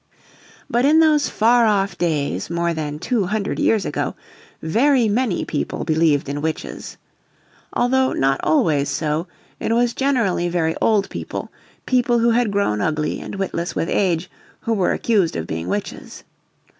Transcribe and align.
But 0.67 0.83
in 0.83 0.99
those 0.99 1.29
far 1.29 1.67
off 1.67 1.95
days 1.95 2.49
more 2.49 2.73
than 2.73 2.97
two 2.97 3.25
hundred 3.27 3.59
years 3.59 3.85
ago 3.85 4.15
very 4.59 5.07
many 5.07 5.45
people 5.45 5.83
believed 5.83 6.27
in 6.27 6.41
witches. 6.41 6.97
Although 7.73 8.13
not 8.13 8.39
always 8.43 8.89
so, 8.89 9.27
it 9.59 9.71
was 9.71 9.93
generally 9.93 10.49
very 10.49 10.75
old 10.81 11.07
people, 11.11 11.51
people 11.85 12.17
who 12.17 12.31
had 12.31 12.49
grown 12.49 12.81
ugly 12.81 13.19
and 13.21 13.35
witless 13.35 13.75
with 13.75 13.89
age 13.91 14.27
who 14.61 14.73
were 14.73 14.91
accused 14.91 15.35
of 15.35 15.45
being 15.45 15.67
witches. 15.67 16.23